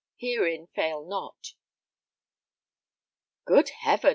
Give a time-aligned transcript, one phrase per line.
[0.17, 1.53] Herein fail not."
[3.45, 4.09] "Good heaven!"